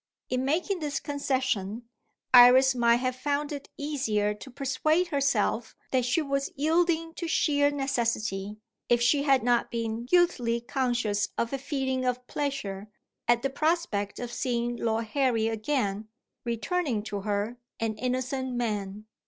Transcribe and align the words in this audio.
In 0.31 0.43
making 0.43 0.79
this 0.79 0.99
concession, 0.99 1.83
Iris 2.33 2.73
might 2.73 2.95
have 2.95 3.15
found 3.15 3.51
it 3.51 3.69
easier 3.77 4.33
to 4.33 4.49
persuade 4.49 5.09
herself 5.09 5.75
that 5.91 6.05
she 6.05 6.23
was 6.23 6.49
yielding 6.55 7.13
to 7.13 7.27
sheer 7.27 7.69
necessity, 7.69 8.57
if 8.89 8.99
she 8.99 9.21
had 9.21 9.43
not 9.43 9.69
been 9.69 10.05
guiltily 10.07 10.59
conscious 10.59 11.29
of 11.37 11.53
a 11.53 11.59
feeling 11.59 12.03
of 12.03 12.25
pleasure 12.25 12.89
at 13.27 13.43
the 13.43 13.51
prospect 13.51 14.17
of 14.17 14.33
seeing 14.33 14.75
Lord 14.75 15.05
Harry 15.05 15.47
again, 15.47 16.07
returning 16.45 17.03
to 17.03 17.21
her 17.21 17.59
an 17.79 17.93
innocent 17.99 18.53
man. 18.55 19.05